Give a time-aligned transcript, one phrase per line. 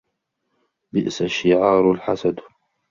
[0.91, 2.39] بئس الشعار الحسد